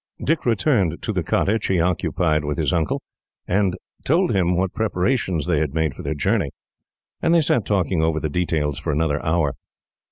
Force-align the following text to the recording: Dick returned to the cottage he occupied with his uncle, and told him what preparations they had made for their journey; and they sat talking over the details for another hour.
Dick 0.25 0.47
returned 0.47 0.99
to 1.03 1.13
the 1.13 1.21
cottage 1.21 1.67
he 1.67 1.79
occupied 1.79 2.43
with 2.43 2.57
his 2.57 2.73
uncle, 2.73 3.03
and 3.47 3.75
told 4.03 4.35
him 4.35 4.57
what 4.57 4.73
preparations 4.73 5.45
they 5.45 5.59
had 5.59 5.75
made 5.75 5.93
for 5.93 6.01
their 6.01 6.15
journey; 6.15 6.49
and 7.21 7.35
they 7.35 7.41
sat 7.41 7.67
talking 7.67 8.01
over 8.01 8.19
the 8.19 8.27
details 8.27 8.79
for 8.79 8.91
another 8.91 9.23
hour. 9.23 9.53